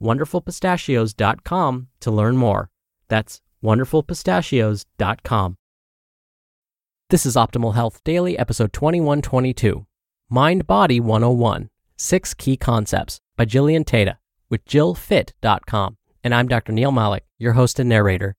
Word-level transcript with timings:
wonderfulpistachios.com 0.00 1.88
to 2.00 2.10
learn 2.10 2.36
more. 2.36 2.70
That's 3.08 3.40
wonderfulpistachios.com. 3.62 5.56
This 7.10 7.26
is 7.26 7.36
Optimal 7.36 7.74
Health 7.74 8.02
Daily, 8.02 8.38
episode 8.38 8.72
2122 8.72 9.86
Mind 10.30 10.66
Body 10.66 11.00
101 11.00 11.68
Six 11.96 12.34
Key 12.34 12.56
Concepts 12.56 13.20
by 13.36 13.44
Jillian 13.44 13.84
Teta 13.84 14.18
with 14.48 14.64
JillFit.com. 14.64 15.96
And 16.24 16.34
I'm 16.34 16.48
Dr. 16.48 16.72
Neal 16.72 16.92
Malik, 16.92 17.24
your 17.38 17.52
host 17.52 17.78
and 17.78 17.88
narrator. 17.88 18.34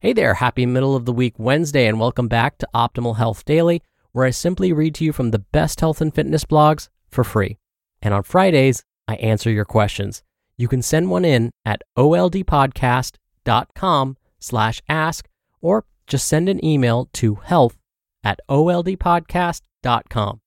Hey 0.00 0.12
there, 0.12 0.34
happy 0.34 0.66
middle 0.66 0.96
of 0.96 1.04
the 1.04 1.12
week 1.12 1.34
Wednesday, 1.38 1.86
and 1.86 2.00
welcome 2.00 2.28
back 2.28 2.58
to 2.58 2.68
Optimal 2.74 3.16
Health 3.16 3.44
Daily, 3.44 3.82
where 4.12 4.26
I 4.26 4.30
simply 4.30 4.72
read 4.72 4.94
to 4.96 5.04
you 5.04 5.12
from 5.12 5.30
the 5.30 5.38
best 5.38 5.80
health 5.80 6.00
and 6.00 6.14
fitness 6.14 6.44
blogs 6.44 6.88
for 7.08 7.24
free. 7.24 7.58
And 8.02 8.12
on 8.12 8.22
Fridays, 8.22 8.82
I 9.06 9.16
answer 9.16 9.50
your 9.50 9.64
questions. 9.64 10.22
You 10.56 10.68
can 10.68 10.82
send 10.82 11.10
one 11.10 11.24
in 11.24 11.50
at 11.64 11.82
oldpodcast.com 11.98 14.16
slash 14.38 14.80
ask 14.88 15.28
or 15.60 15.84
just 16.06 16.28
send 16.28 16.48
an 16.48 16.64
email 16.64 17.08
to 17.14 17.34
health 17.36 17.76
at 18.22 18.38
oldpodcast.com. 18.48 20.40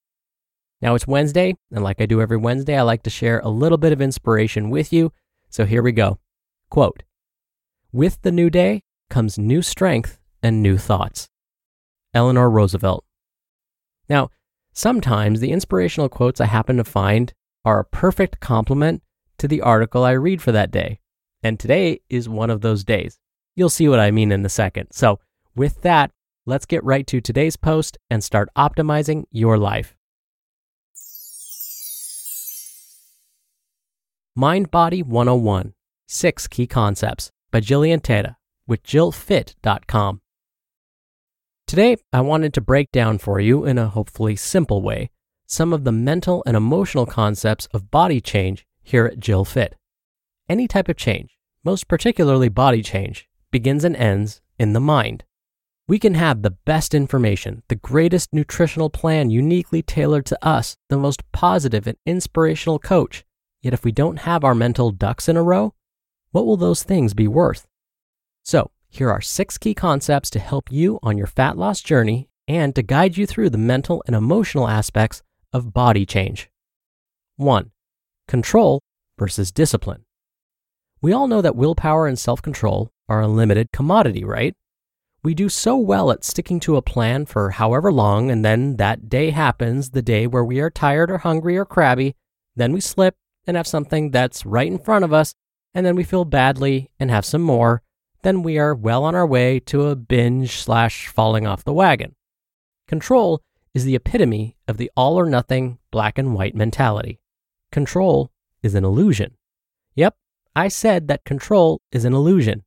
Now 0.80 0.94
it's 0.94 1.08
Wednesday, 1.08 1.55
and 1.72 1.83
like 1.83 2.00
I 2.00 2.05
do 2.05 2.22
every 2.22 2.38
Wednesday, 2.38 2.78
I 2.78 2.83
like 2.83 3.02
to 3.03 3.09
share 3.09 3.39
a 3.39 3.50
little 3.50 3.80
bit 3.80 3.91
of 3.91 4.02
inspiration 4.02 4.69
with 4.69 4.94
you. 4.94 5.11
So 5.50 5.66
here 5.66 5.81
we 5.81 5.91
go. 5.91 6.19
Quote 6.69 7.03
With 7.91 8.22
the 8.22 8.31
new 8.31 8.50
day 8.50 8.83
comes 9.09 9.39
new 9.39 9.61
strength 9.61 10.19
and 10.44 10.61
new 10.61 10.78
thoughts. 10.78 11.30
Eleanor 12.13 12.50
Roosevelt. 12.50 13.03
Now, 14.08 14.30
sometimes 14.72 15.39
the 15.39 15.52
inspirational 15.52 16.09
quotes 16.09 16.39
I 16.39 16.45
happen 16.45 16.78
to 16.78 16.83
find 16.83 17.33
are 17.66 17.80
a 17.80 17.85
perfect 17.85 18.39
complement 18.39 19.02
to 19.39 19.47
the 19.47 19.61
article 19.61 20.03
I 20.03 20.11
read 20.11 20.41
for 20.41 20.52
that 20.52 20.71
day. 20.71 20.99
And 21.43 21.59
today 21.59 22.02
is 22.09 22.27
one 22.27 22.49
of 22.49 22.61
those 22.61 22.83
days. 22.83 23.19
You'll 23.55 23.69
see 23.69 23.88
what 23.88 23.99
I 23.99 24.11
mean 24.11 24.31
in 24.31 24.45
a 24.45 24.49
second. 24.49 24.91
So, 24.91 25.19
with 25.55 25.81
that, 25.81 26.11
let's 26.45 26.66
get 26.66 26.83
right 26.83 27.05
to 27.07 27.21
today's 27.21 27.57
post 27.57 27.97
and 28.09 28.23
start 28.23 28.49
optimizing 28.55 29.23
your 29.31 29.57
life. 29.57 29.95
Mind 34.35 34.69
Body 34.69 35.01
101 35.01 35.73
Six 36.07 36.47
Key 36.47 36.67
Concepts 36.67 37.31
by 37.50 37.59
Jillian 37.59 38.03
Teta 38.03 38.38
with 38.67 38.83
JillFit.com. 38.83 40.22
Today, 41.66 41.97
I 42.13 42.22
wanted 42.22 42.53
to 42.53 42.62
break 42.62 42.91
down 42.91 43.17
for 43.17 43.39
you, 43.39 43.66
in 43.66 43.78
a 43.78 43.88
hopefully 43.89 44.35
simple 44.35 44.81
way, 44.81 45.09
some 45.47 45.73
of 45.73 45.83
the 45.83 45.91
mental 45.91 46.44
and 46.45 46.56
emotional 46.56 47.06
concepts 47.06 47.66
of 47.73 47.89
body 47.89 48.22
change 48.22 48.66
here 48.88 49.06
at 49.06 49.20
Jill 49.20 49.44
Fit. 49.44 49.75
Any 50.48 50.66
type 50.66 50.88
of 50.88 50.96
change, 50.96 51.38
most 51.64 51.90
particularly 51.90 52.48
body 52.48 52.81
change, 52.81 53.28
begins 53.52 53.84
and 53.84 53.98
ends 53.98 54.42
in 54.58 54.72
the 54.72 54.80
mind. 54.80 55.25
We 55.90 56.00
can 56.00 56.14
have 56.14 56.42
the 56.42 56.52
best 56.52 56.94
information, 56.94 57.64
the 57.68 57.75
greatest 57.75 58.34
nutritional 58.34 58.90
plan 58.90 59.30
uniquely 59.30 59.81
tailored 59.81 60.25
to 60.28 60.46
us, 60.46 60.78
the 60.90 60.98
most 60.98 61.30
positive 61.34 61.86
and 61.86 61.98
inspirational 62.06 62.80
coach. 62.80 63.25
Yet 63.62 63.74
if 63.74 63.84
we 63.84 63.92
don't 63.92 64.20
have 64.20 64.46
our 64.46 64.56
mental 64.56 64.92
ducks 64.92 65.28
in 65.28 65.36
a 65.36 65.44
row, 65.44 65.74
what 66.31 66.46
will 66.46 66.58
those 66.58 66.84
things 66.84 67.14
be 67.14 67.28
worth? 67.28 67.68
So, 68.44 68.72
here 68.88 69.09
are 69.09 69.22
six 69.22 69.58
key 69.58 69.74
concepts 69.74 70.30
to 70.30 70.40
help 70.40 70.72
you 70.72 71.00
on 71.04 71.18
your 71.18 71.28
fat 71.28 71.58
loss 71.58 71.81
journey 71.81 72.30
and 72.48 72.74
to 72.75 72.81
guide 72.81 73.18
you 73.18 73.25
through 73.25 73.50
the 73.50 73.58
mental 73.58 74.02
and 74.08 74.16
emotional 74.16 74.69
aspects 74.69 75.24
of 75.52 75.74
body 75.74 76.06
change. 76.06 76.50
1. 77.36 77.72
Control 78.27 78.81
versus 79.17 79.51
discipline. 79.51 80.03
We 81.01 81.13
all 81.13 81.27
know 81.27 81.41
that 81.41 81.55
willpower 81.55 82.07
and 82.07 82.19
self 82.19 82.41
control 82.41 82.91
are 83.07 83.21
a 83.21 83.27
limited 83.27 83.71
commodity, 83.71 84.23
right? 84.23 84.53
We 85.23 85.33
do 85.33 85.49
so 85.49 85.77
well 85.77 86.11
at 86.11 86.23
sticking 86.23 86.59
to 86.61 86.75
a 86.75 86.81
plan 86.81 87.25
for 87.25 87.51
however 87.51 87.91
long, 87.91 88.29
and 88.29 88.43
then 88.43 88.77
that 88.77 89.09
day 89.09 89.31
happens 89.31 89.89
the 89.89 90.01
day 90.01 90.27
where 90.27 90.43
we 90.43 90.59
are 90.59 90.69
tired 90.69 91.09
or 91.09 91.19
hungry 91.19 91.57
or 91.57 91.65
crabby. 91.65 92.15
Then 92.55 92.73
we 92.73 92.81
slip 92.81 93.15
and 93.45 93.55
have 93.57 93.67
something 93.67 94.11
that's 94.11 94.45
right 94.45 94.67
in 94.67 94.79
front 94.79 95.05
of 95.05 95.13
us, 95.13 95.33
and 95.73 95.85
then 95.85 95.95
we 95.95 96.03
feel 96.03 96.25
badly 96.25 96.89
and 96.99 97.09
have 97.09 97.25
some 97.25 97.41
more. 97.41 97.81
Then 98.23 98.44
we 98.44 98.57
are 98.57 98.75
well 98.75 99.03
on 99.03 99.15
our 99.15 99.27
way 99.27 99.59
to 99.61 99.88
a 99.88 99.95
binge 99.95 100.57
slash 100.57 101.07
falling 101.07 101.47
off 101.47 101.63
the 101.63 101.73
wagon. 101.73 102.15
Control 102.88 103.41
is 103.73 103.85
the 103.85 103.95
epitome 103.95 104.57
of 104.67 104.77
the 104.77 104.91
all 104.97 105.19
or 105.19 105.25
nothing 105.25 105.77
black 105.91 106.17
and 106.17 106.33
white 106.33 106.55
mentality. 106.55 107.19
Control 107.72 108.31
is 108.63 108.75
an 108.75 108.83
illusion. 108.83 109.35
Yep, 109.95 110.16
I 110.55 110.67
said 110.67 111.07
that 111.07 111.25
control 111.25 111.81
is 111.91 112.05
an 112.05 112.13
illusion. 112.13 112.63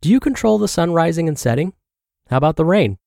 Do 0.00 0.08
you 0.08 0.20
control 0.20 0.58
the 0.58 0.68
sun 0.68 0.92
rising 0.92 1.28
and 1.28 1.38
setting? 1.38 1.72
How 2.30 2.36
about 2.36 2.56
the 2.56 2.64
rain? 2.64 2.98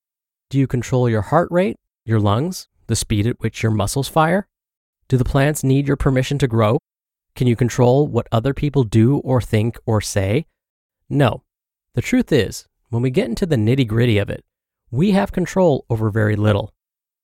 Do 0.50 0.59
you 0.59 0.68
control 0.68 1.09
your 1.09 1.22
heart 1.22 1.47
rate, 1.52 1.78
your 2.06 2.20
lungs, 2.20 2.68
the 2.88 2.96
speed 2.96 3.25
at 3.28 3.40
which 3.40 3.64
your 3.64 3.72
muscles 3.72 4.08
fire? 4.08 4.47
Do 5.08 5.18
the 5.18 5.25
plants 5.25 5.64
need 5.64 5.88
your 5.88 5.97
permission 5.97 6.38
to 6.40 6.47
grow? 6.47 6.78
Can 7.36 7.47
you 7.47 7.56
control 7.56 8.08
what 8.08 8.28
other 8.31 8.53
people 8.53 8.84
do 8.84 9.18
or 9.20 9.41
think 9.41 9.78
or 9.86 10.02
say? 10.02 10.46
No. 11.09 11.44
The 11.96 12.02
truth 12.02 12.31
is, 12.31 12.68
when 12.90 13.02
we 13.02 13.09
get 13.09 13.30
into 13.30 13.46
the 13.46 13.56
nitty 13.56 13.88
gritty 13.88 14.18
of 14.18 14.30
it, 14.30 14.44
we 14.90 15.12
have 15.12 15.31
control 15.31 15.86
over 15.90 16.09
very 16.09 16.36
little. 16.36 16.74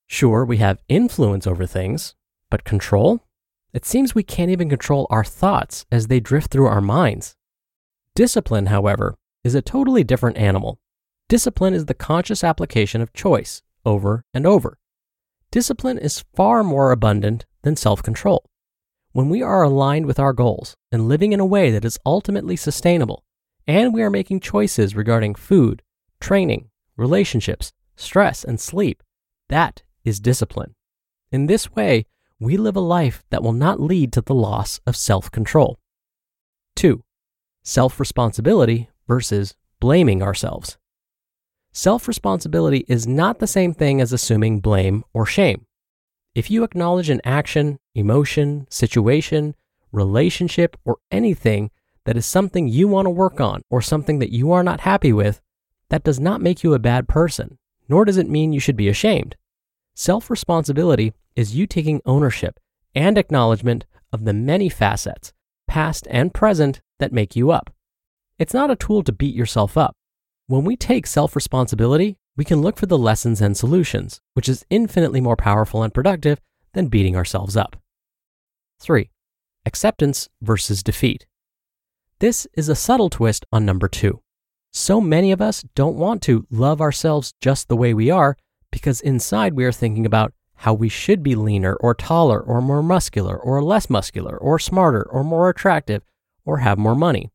Sure, 0.07 0.45
we 0.45 0.57
have 0.57 0.81
influence 0.87 1.45
over 1.45 1.65
things, 1.65 2.15
but 2.49 2.63
control? 2.63 3.26
It 3.73 3.85
seems 3.85 4.15
we 4.15 4.23
can't 4.23 4.51
even 4.51 4.69
control 4.69 5.07
our 5.09 5.23
thoughts 5.23 5.85
as 5.91 6.07
they 6.07 6.19
drift 6.19 6.51
through 6.51 6.67
our 6.67 6.81
minds. 6.81 7.35
Discipline, 8.15 8.67
however, 8.67 9.15
is 9.43 9.55
a 9.55 9.61
totally 9.61 10.03
different 10.03 10.37
animal. 10.37 10.79
Discipline 11.29 11.73
is 11.73 11.85
the 11.85 11.93
conscious 11.93 12.43
application 12.43 13.01
of 13.01 13.13
choice 13.13 13.61
over 13.85 14.23
and 14.33 14.45
over. 14.45 14.77
Discipline 15.51 15.97
is 15.97 16.25
far 16.35 16.63
more 16.63 16.91
abundant 16.91 17.45
than 17.61 17.75
self 17.75 18.01
control. 18.01 18.45
When 19.11 19.29
we 19.29 19.41
are 19.41 19.63
aligned 19.63 20.05
with 20.05 20.19
our 20.19 20.33
goals 20.33 20.75
and 20.91 21.07
living 21.07 21.33
in 21.33 21.39
a 21.39 21.45
way 21.45 21.71
that 21.71 21.85
is 21.85 21.99
ultimately 22.05 22.55
sustainable, 22.55 23.23
and 23.65 23.93
we 23.93 24.01
are 24.01 24.09
making 24.09 24.39
choices 24.39 24.95
regarding 24.95 25.35
food, 25.35 25.81
training, 26.19 26.69
relationships, 26.95 27.73
stress, 27.95 28.43
and 28.43 28.59
sleep, 28.59 29.03
that 29.49 29.83
is 30.03 30.19
discipline. 30.19 30.75
In 31.31 31.47
this 31.47 31.71
way, 31.73 32.05
we 32.39 32.57
live 32.57 32.75
a 32.75 32.81
life 32.81 33.23
that 33.29 33.41
will 33.41 33.53
not 33.53 33.79
lead 33.79 34.13
to 34.13 34.21
the 34.21 34.33
loss 34.33 34.79
of 34.85 34.95
self 34.95 35.31
control. 35.31 35.79
2. 36.75 37.03
Self 37.63 37.99
responsibility 37.99 38.89
versus 39.07 39.55
blaming 39.79 40.21
ourselves. 40.21 40.77
Self 41.71 42.07
responsibility 42.07 42.85
is 42.87 43.07
not 43.07 43.39
the 43.39 43.47
same 43.47 43.73
thing 43.73 44.01
as 44.01 44.13
assuming 44.13 44.59
blame 44.59 45.03
or 45.13 45.25
shame. 45.25 45.65
If 46.35 46.51
you 46.51 46.63
acknowledge 46.63 47.09
an 47.09 47.21
action, 47.23 47.79
emotion, 47.95 48.67
situation, 48.69 49.55
relationship, 49.91 50.77
or 50.85 50.97
anything 51.11 51.71
that 52.05 52.17
is 52.17 52.25
something 52.25 52.67
you 52.67 52.87
want 52.87 53.07
to 53.07 53.11
work 53.11 53.41
on 53.41 53.63
or 53.69 53.81
something 53.81 54.19
that 54.19 54.31
you 54.31 54.51
are 54.51 54.63
not 54.63 54.81
happy 54.81 55.11
with, 55.11 55.41
that 55.89 56.03
does 56.03 56.19
not 56.19 56.41
make 56.41 56.63
you 56.63 56.73
a 56.73 56.79
bad 56.79 57.07
person, 57.07 57.57
nor 57.89 58.05
does 58.05 58.17
it 58.17 58.29
mean 58.29 58.53
you 58.53 58.59
should 58.59 58.77
be 58.77 58.89
ashamed. 58.89 59.35
Self 59.95 60.29
responsibility 60.29 61.13
is 61.37 61.55
you 61.55 61.67
taking 61.67 62.01
ownership 62.05 62.59
and 62.93 63.17
acknowledgement 63.17 63.85
of 64.11 64.25
the 64.25 64.33
many 64.33 64.67
facets, 64.67 65.31
past 65.67 66.07
and 66.09 66.33
present, 66.33 66.81
that 66.99 67.13
make 67.13 67.35
you 67.35 67.51
up. 67.51 67.73
It's 68.39 68.55
not 68.55 68.71
a 68.71 68.75
tool 68.75 69.03
to 69.03 69.11
beat 69.11 69.35
yourself 69.35 69.77
up. 69.77 69.95
When 70.47 70.63
we 70.63 70.75
take 70.75 71.05
self 71.05 71.35
responsibility, 71.35 72.17
we 72.35 72.43
can 72.43 72.61
look 72.61 72.77
for 72.77 72.87
the 72.87 72.97
lessons 72.97 73.39
and 73.39 73.55
solutions, 73.55 74.19
which 74.33 74.49
is 74.49 74.65
infinitely 74.69 75.21
more 75.21 75.35
powerful 75.35 75.83
and 75.83 75.93
productive 75.93 76.39
than 76.73 76.87
beating 76.87 77.15
ourselves 77.15 77.55
up. 77.55 77.75
3. 78.79 79.09
Acceptance 79.65 80.29
versus 80.41 80.83
defeat. 80.83 81.27
This 82.19 82.47
is 82.53 82.69
a 82.69 82.75
subtle 82.75 83.09
twist 83.09 83.45
on 83.51 83.65
number 83.65 83.87
two. 83.87 84.21
So 84.71 84.99
many 85.01 85.31
of 85.31 85.41
us 85.41 85.63
don't 85.75 85.97
want 85.97 86.21
to 86.23 86.47
love 86.49 86.81
ourselves 86.81 87.33
just 87.41 87.67
the 87.67 87.75
way 87.75 87.93
we 87.93 88.09
are 88.09 88.37
because 88.71 89.01
inside 89.01 89.53
we 89.53 89.65
are 89.65 89.71
thinking 89.71 90.05
about 90.05 90.33
how 90.57 90.73
we 90.73 90.89
should 90.89 91.23
be 91.23 91.35
leaner 91.35 91.75
or 91.75 91.93
taller 91.93 92.39
or 92.39 92.61
more 92.61 92.83
muscular 92.83 93.37
or 93.37 93.63
less 93.63 93.89
muscular 93.89 94.37
or 94.37 94.59
smarter 94.59 95.03
or 95.03 95.23
more 95.23 95.49
attractive 95.49 96.03
or 96.45 96.57
have 96.59 96.77
more 96.77 96.95
money. 96.95 97.31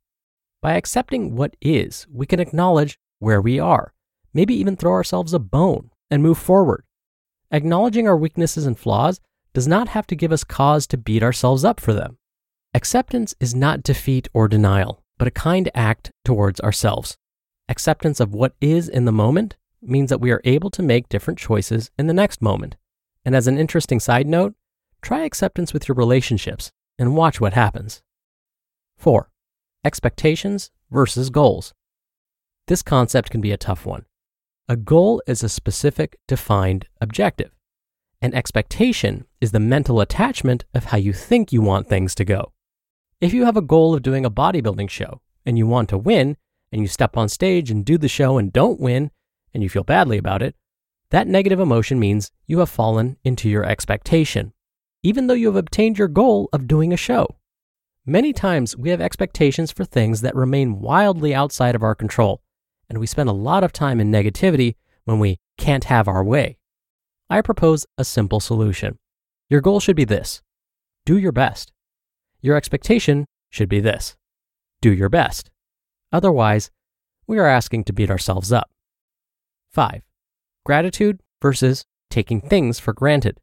By 0.61 0.75
accepting 0.75 1.35
what 1.37 1.57
is, 1.61 2.07
we 2.11 2.27
can 2.27 2.41
acknowledge 2.41 2.99
where 3.19 3.41
we 3.41 3.59
are, 3.59 3.93
maybe 4.35 4.55
even 4.55 4.77
throw 4.77 4.93
ourselves 4.93 5.33
a 5.33 5.39
bone 5.39 5.91
and 6.11 6.23
move 6.23 6.39
forward. 6.39 6.85
Acknowledging 7.51 8.09
our 8.09 8.17
weaknesses 8.17 8.67
and 8.67 8.79
flaws 8.79 9.21
does 9.53 9.69
not 9.69 9.89
have 9.89 10.07
to 10.09 10.17
give 10.17 10.33
us 10.33 10.45
cause 10.45 10.87
to 10.87 10.97
beat 10.97 11.23
ourselves 11.23 11.65
up 11.65 11.79
for 11.79 11.93
them. 11.93 12.19
Acceptance 12.75 13.35
is 13.39 13.55
not 13.55 13.83
defeat 13.83 14.29
or 14.33 14.49
denial, 14.49 15.03
but 15.19 15.29
a 15.29 15.33
kind 15.33 15.71
act 15.75 16.11
towards 16.25 16.61
ourselves. 16.61 17.17
Acceptance 17.69 18.19
of 18.19 18.35
what 18.35 18.55
is 18.61 18.89
in 18.89 19.05
the 19.05 19.13
moment 19.13 19.57
means 19.83 20.09
that 20.11 20.21
we 20.21 20.31
are 20.31 20.41
able 20.45 20.71
to 20.71 20.83
make 20.83 21.09
different 21.09 21.39
choices 21.39 21.91
in 21.99 22.07
the 22.07 22.15
next 22.15 22.41
moment. 22.41 22.77
And 23.25 23.37
as 23.37 23.47
an 23.47 23.59
interesting 23.59 24.01
side 24.01 24.27
note, 24.27 24.55
try 25.01 25.23
acceptance 25.23 25.73
with 25.73 25.89
your 25.89 25.95
relationships 25.95 26.73
and 26.99 27.17
watch 27.17 27.41
what 27.41 27.55
happens. 27.55 28.03
4. 28.99 29.31
Expectations 29.85 30.71
versus 30.91 31.31
goals. 31.31 31.75
This 32.69 32.83
concept 32.83 33.31
can 33.31 33.41
be 33.41 33.53
a 33.53 33.57
tough 33.57 33.85
one. 33.85 34.05
A 34.69 34.77
goal 34.77 35.23
is 35.27 35.43
a 35.43 35.49
specific, 35.49 36.17
defined 36.29 36.87
objective. 37.01 37.51
An 38.21 38.33
expectation 38.35 39.27
is 39.41 39.51
the 39.51 39.59
mental 39.59 40.01
attachment 40.01 40.65
of 40.73 40.87
how 40.87 40.97
you 40.97 41.13
think 41.13 41.53
you 41.53 41.61
want 41.61 41.89
things 41.89 42.15
to 42.15 42.25
go. 42.25 42.53
If 43.21 43.35
you 43.35 43.45
have 43.45 43.57
a 43.57 43.63
goal 43.63 43.95
of 43.95 44.03
doing 44.03 44.25
a 44.25 44.31
bodybuilding 44.31 44.89
show 44.91 45.21
and 45.45 45.59
you 45.59 45.67
want 45.67 45.89
to 45.89 45.99
win, 45.99 46.37
and 46.71 46.81
you 46.81 46.89
step 46.89 47.17
on 47.17 47.29
stage 47.29 47.71
and 47.71 47.85
do 47.85 47.99
the 47.99 48.09
show 48.09 48.39
and 48.39 48.53
don't 48.53 48.81
win, 48.81 49.11
and 49.53 49.63
you 49.63 49.69
feel 49.69 49.85
badly 49.85 50.17
about 50.17 50.41
it, 50.41 50.55
that 51.13 51.29
negative 51.29 51.61
emotion 51.61 52.01
means 52.01 52.33
you 52.47 52.61
have 52.61 52.71
fallen 52.71 53.19
into 53.23 53.47
your 53.47 53.65
expectation, 53.65 54.55
even 55.03 55.27
though 55.27 55.35
you 55.35 55.49
have 55.49 55.57
obtained 55.57 55.99
your 55.99 56.09
goal 56.09 56.49
of 56.55 56.67
doing 56.67 56.91
a 56.91 56.97
show. 56.97 57.37
Many 58.07 58.33
times 58.33 58.79
we 58.79 58.89
have 58.89 59.01
expectations 59.03 59.71
for 59.71 59.85
things 59.85 60.23
that 60.23 60.35
remain 60.35 60.81
wildly 60.81 61.35
outside 61.35 61.75
of 61.75 61.83
our 61.83 61.95
control, 61.95 62.41
and 62.89 62.99
we 62.99 63.07
spend 63.07 63.29
a 63.29 63.35
lot 63.35 63.63
of 63.63 63.75
time 63.75 64.01
in 64.01 64.11
negativity 64.11 64.77
when 65.05 65.19
we 65.19 65.39
can't 65.59 65.85
have 65.85 66.09
our 66.09 66.25
way. 66.25 66.57
I 67.29 67.43
propose 67.43 67.85
a 67.99 68.07
simple 68.07 68.41
solution. 68.41 68.99
Your 69.51 69.61
goal 69.61 69.81
should 69.81 69.97
be 69.97 70.07
this 70.07 70.41
do 71.05 71.19
your 71.19 71.33
best. 71.33 71.73
Your 72.41 72.57
expectation 72.57 73.27
should 73.51 73.69
be 73.69 73.81
this 73.81 74.17
do 74.81 74.91
your 74.91 75.11
best. 75.11 75.51
Otherwise, 76.11 76.71
we 77.27 77.39
are 77.39 77.47
asking 77.47 77.85
to 77.85 77.93
beat 77.93 78.11
ourselves 78.11 78.51
up. 78.51 78.71
5. 79.73 80.03
Gratitude 80.65 81.21
versus 81.41 81.85
taking 82.11 82.41
things 82.41 82.79
for 82.79 82.93
granted. 82.93 83.39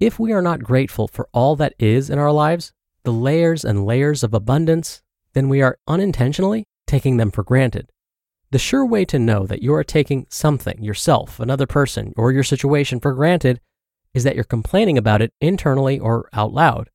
If 0.00 0.18
we 0.18 0.32
are 0.32 0.42
not 0.42 0.62
grateful 0.62 1.08
for 1.08 1.28
all 1.32 1.56
that 1.56 1.74
is 1.78 2.10
in 2.10 2.18
our 2.18 2.32
lives, 2.32 2.72
the 3.04 3.12
layers 3.12 3.64
and 3.64 3.86
layers 3.86 4.22
of 4.24 4.34
abundance, 4.34 5.02
then 5.34 5.48
we 5.48 5.62
are 5.62 5.78
unintentionally 5.86 6.66
taking 6.86 7.16
them 7.16 7.30
for 7.30 7.44
granted. 7.44 7.90
The 8.50 8.58
sure 8.58 8.84
way 8.84 9.04
to 9.06 9.18
know 9.18 9.46
that 9.46 9.62
you 9.62 9.74
are 9.74 9.84
taking 9.84 10.26
something, 10.28 10.82
yourself, 10.82 11.40
another 11.40 11.66
person, 11.66 12.12
or 12.16 12.32
your 12.32 12.42
situation 12.42 13.00
for 13.00 13.12
granted 13.12 13.60
is 14.14 14.24
that 14.24 14.34
you're 14.34 14.44
complaining 14.44 14.96
about 14.96 15.22
it 15.22 15.32
internally 15.40 15.98
or 15.98 16.28
out 16.32 16.52
loud. 16.52 16.90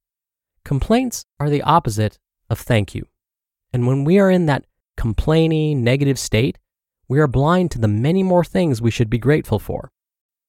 Complaints 0.63 1.25
are 1.39 1.49
the 1.49 1.61
opposite 1.61 2.19
of 2.49 2.59
thank 2.59 2.93
you. 2.93 3.07
And 3.71 3.87
when 3.87 4.03
we 4.03 4.19
are 4.19 4.29
in 4.29 4.45
that 4.47 4.65
complaining, 4.97 5.83
negative 5.83 6.19
state, 6.19 6.57
we 7.11 7.19
are 7.19 7.27
blind 7.27 7.69
to 7.69 7.77
the 7.77 7.89
many 7.89 8.23
more 8.23 8.45
things 8.45 8.81
we 8.81 8.89
should 8.89 9.09
be 9.09 9.17
grateful 9.17 9.59
for. 9.59 9.91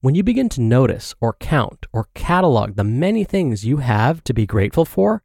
When 0.00 0.14
you 0.14 0.22
begin 0.22 0.48
to 0.50 0.60
notice 0.60 1.12
or 1.20 1.32
count 1.32 1.86
or 1.92 2.06
catalog 2.14 2.76
the 2.76 2.84
many 2.84 3.24
things 3.24 3.66
you 3.66 3.78
have 3.78 4.22
to 4.22 4.32
be 4.32 4.46
grateful 4.46 4.84
for, 4.84 5.24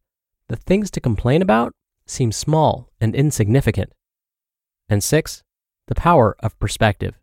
the 0.49 0.55
things 0.55 0.89
to 0.89 0.99
complain 0.99 1.43
about 1.43 1.73
seem 2.07 2.31
small 2.31 2.89
and 2.99 3.13
insignificant. 3.13 3.93
And 4.89 5.03
six, 5.03 5.43
the 5.85 5.93
power 5.93 6.35
of 6.39 6.57
perspective. 6.57 7.19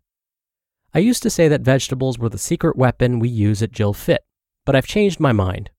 I 0.93 0.99
used 0.99 1.21
to 1.23 1.29
say 1.29 1.49
that 1.49 1.59
vegetables 1.59 2.17
were 2.17 2.29
the 2.29 2.37
secret 2.37 2.77
weapon 2.77 3.19
we 3.19 3.27
use 3.27 3.61
at 3.61 3.73
Jill 3.73 3.91
Fit, 3.91 4.23
but 4.65 4.77
I've 4.77 4.87
changed 4.87 5.19
my 5.19 5.33
mind. 5.33 5.71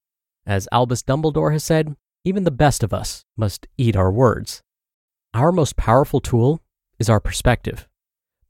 As 0.45 0.69
Albus 0.71 1.03
Dumbledore 1.03 1.53
has 1.55 1.65
said, 1.65 1.97
even 2.23 2.45
the 2.45 2.51
best 2.51 2.83
of 2.83 2.93
us 2.93 3.25
must 3.35 3.67
eat 3.79 3.97
our 3.97 4.13
words. 4.13 4.61
Our 5.33 5.53
most 5.53 5.77
powerful 5.77 6.21
tool 6.21 6.61
is 6.99 7.09
our 7.09 7.19
perspective. 7.19 7.89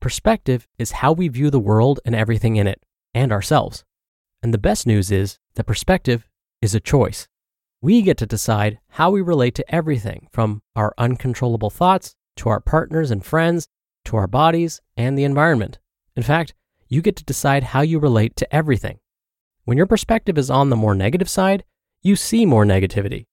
Perspective 0.06 0.68
is 0.78 0.92
how 1.02 1.10
we 1.10 1.26
view 1.26 1.50
the 1.50 1.58
world 1.58 1.98
and 2.04 2.14
everything 2.14 2.54
in 2.54 2.68
it, 2.68 2.80
and 3.12 3.32
ourselves. 3.32 3.84
And 4.40 4.54
the 4.54 4.56
best 4.56 4.86
news 4.86 5.10
is 5.10 5.40
that 5.56 5.66
perspective 5.66 6.28
is 6.62 6.76
a 6.76 6.80
choice. 6.80 7.26
We 7.82 8.02
get 8.02 8.16
to 8.18 8.24
decide 8.24 8.78
how 8.90 9.10
we 9.10 9.20
relate 9.20 9.56
to 9.56 9.74
everything 9.74 10.28
from 10.30 10.62
our 10.76 10.94
uncontrollable 10.96 11.70
thoughts 11.70 12.14
to 12.36 12.48
our 12.48 12.60
partners 12.60 13.10
and 13.10 13.26
friends 13.26 13.66
to 14.04 14.16
our 14.16 14.28
bodies 14.28 14.80
and 14.96 15.18
the 15.18 15.24
environment. 15.24 15.80
In 16.14 16.22
fact, 16.22 16.54
you 16.86 17.02
get 17.02 17.16
to 17.16 17.24
decide 17.24 17.64
how 17.64 17.80
you 17.80 17.98
relate 17.98 18.36
to 18.36 18.54
everything. 18.54 19.00
When 19.64 19.76
your 19.76 19.86
perspective 19.86 20.38
is 20.38 20.50
on 20.50 20.70
the 20.70 20.76
more 20.76 20.94
negative 20.94 21.28
side, 21.28 21.64
you 22.00 22.14
see 22.14 22.46
more 22.46 22.64
negativity. 22.64 23.26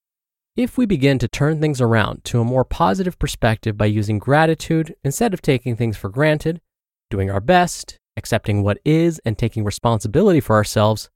If 0.55 0.77
we 0.77 0.85
begin 0.85 1.17
to 1.17 1.27
turn 1.27 1.59
things 1.59 1.81
around 1.81 2.23
to 2.25 2.39
a 2.39 2.43
more 2.43 2.63
positive 2.63 3.17
perspective 3.17 3.75
by 3.75 3.87
using 3.87 4.19
gratitude 4.19 4.93
instead 5.03 5.33
of 5.33 5.41
taking 5.41 5.75
things 5.75 5.97
for 5.97 6.09
granted, 6.09 6.61
doing 7.09 7.31
our 7.31 7.39
best, 7.39 7.97
accepting 8.17 8.61
what 8.61 8.77
is, 8.85 9.19
and 9.25 9.35
taking 9.35 9.63
responsibility 9.63 10.39
for 10.39 10.55
ourselves, 10.55 11.09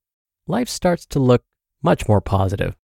life 0.47 0.67
starts 0.67 1.05
to 1.05 1.19
look 1.19 1.43
much 1.83 2.07
more 2.07 2.19
positive. 2.19 2.75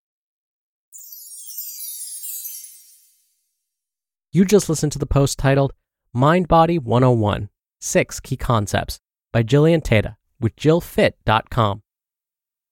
You 4.31 4.45
just 4.45 4.69
listened 4.69 4.91
to 4.91 4.99
the 4.99 5.07
post 5.07 5.39
titled 5.39 5.73
Mind 6.13 6.47
Body 6.47 6.77
101 6.77 7.49
Six 7.81 8.19
Key 8.19 8.37
Concepts 8.37 8.99
by 9.31 9.41
Jillian 9.41 9.83
Teta 9.83 10.17
with 10.39 10.55
JillFit.com. 10.55 11.81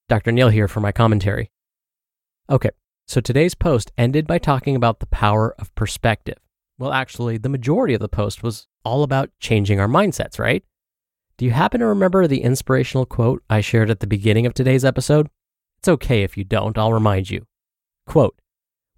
Dr. 0.08 0.30
Neal 0.30 0.50
here 0.50 0.68
for 0.68 0.78
my 0.78 0.92
commentary. 0.92 1.50
Okay, 2.48 2.70
so 3.06 3.20
today's 3.20 3.54
post 3.54 3.92
ended 3.98 4.26
by 4.26 4.38
talking 4.38 4.76
about 4.76 5.00
the 5.00 5.06
power 5.06 5.54
of 5.58 5.74
perspective. 5.74 6.38
Well, 6.78 6.92
actually, 6.92 7.38
the 7.38 7.48
majority 7.48 7.94
of 7.94 8.00
the 8.00 8.08
post 8.08 8.42
was 8.42 8.66
all 8.84 9.02
about 9.02 9.30
changing 9.38 9.80
our 9.80 9.88
mindsets, 9.88 10.38
right? 10.38 10.64
Do 11.36 11.44
you 11.44 11.50
happen 11.50 11.80
to 11.80 11.86
remember 11.86 12.26
the 12.26 12.42
inspirational 12.42 13.06
quote 13.06 13.42
I 13.50 13.60
shared 13.60 13.90
at 13.90 14.00
the 14.00 14.06
beginning 14.06 14.46
of 14.46 14.54
today's 14.54 14.84
episode? 14.84 15.28
It's 15.78 15.88
okay 15.88 16.22
if 16.22 16.36
you 16.36 16.44
don't, 16.44 16.78
I'll 16.78 16.92
remind 16.92 17.30
you. 17.30 17.46
Quote 18.06 18.38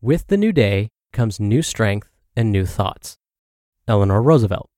With 0.00 0.26
the 0.26 0.36
new 0.36 0.52
day 0.52 0.90
comes 1.12 1.40
new 1.40 1.62
strength 1.62 2.08
and 2.36 2.50
new 2.50 2.66
thoughts. 2.66 3.18
Eleanor 3.86 4.22
Roosevelt. 4.22 4.70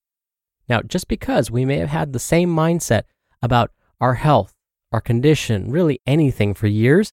Now, 0.69 0.83
just 0.83 1.09
because 1.09 1.51
we 1.51 1.65
may 1.65 1.79
have 1.79 1.89
had 1.89 2.13
the 2.13 2.19
same 2.19 2.55
mindset 2.55 3.05
about 3.43 3.71
our 4.01 4.15
health, 4.15 4.55
our 4.93 5.01
condition, 5.01 5.71
really 5.71 6.01
anything 6.07 6.55
for 6.55 6.67
years, 6.67 7.13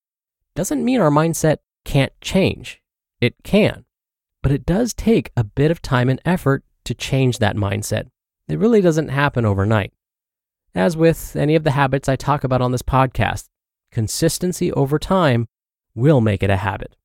doesn't 0.56 0.84
mean 0.84 1.00
our 1.00 1.12
mindset 1.12 1.58
can't 1.86 2.14
change. 2.22 2.82
It 3.22 3.36
can, 3.44 3.86
but 4.42 4.52
it 4.52 4.66
does 4.66 4.94
take 4.94 5.32
a 5.38 5.44
bit 5.44 5.72
of 5.72 5.82
time 5.82 6.10
and 6.10 6.22
effort 6.26 6.64
to 6.86 6.94
change 6.94 7.40
that 7.40 7.56
mindset. 7.56 8.08
It 8.48 8.60
really 8.60 8.82
doesn't 8.82 9.10
happen 9.10 9.46
overnight. 9.46 9.94
As 10.76 10.98
with 10.98 11.36
any 11.36 11.56
of 11.56 11.64
the 11.64 11.72
habits 11.72 12.10
I 12.10 12.16
talk 12.16 12.44
about 12.44 12.62
on 12.62 12.72
this 12.72 12.82
podcast, 12.82 13.48
consistency 13.92 14.72
over 14.74 15.00
time 15.00 15.48
will 15.96 16.20
make 16.20 16.44
it 16.44 16.50
a 16.50 16.58
habit. 16.58 16.96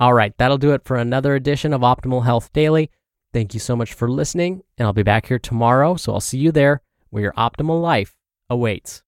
All 0.00 0.14
right, 0.14 0.36
that'll 0.38 0.58
do 0.58 0.72
it 0.72 0.84
for 0.84 0.96
another 0.96 1.34
edition 1.34 1.74
of 1.74 1.82
Optimal 1.82 2.24
Health 2.24 2.52
Daily. 2.52 2.90
Thank 3.32 3.52
you 3.52 3.60
so 3.60 3.76
much 3.76 3.92
for 3.92 4.10
listening, 4.10 4.62
and 4.78 4.86
I'll 4.86 4.94
be 4.94 5.02
back 5.02 5.26
here 5.26 5.38
tomorrow. 5.38 5.96
So 5.96 6.14
I'll 6.14 6.20
see 6.20 6.38
you 6.38 6.50
there 6.50 6.82
where 7.10 7.22
your 7.22 7.32
optimal 7.34 7.80
life 7.82 8.16
awaits. 8.48 9.02